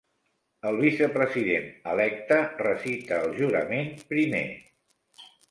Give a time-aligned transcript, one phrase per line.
[0.69, 4.43] El vicepresident electe recita el jurament primer.